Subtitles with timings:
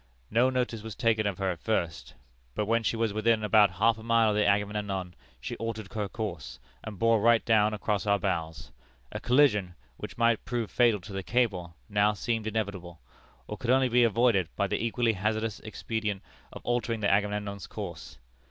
[0.31, 2.15] No notice was taken of her at first,
[2.55, 6.09] but when she was within about half a mile of the Agamemnon she altered her
[6.09, 8.71] course, and bore right down across our bows.
[9.11, 12.99] A collision, which might prove fatal to the cable, now seemed inevitable,
[13.45, 18.17] or could only be avoided by the equally hazardous expedient of altering the Agamemnon's course.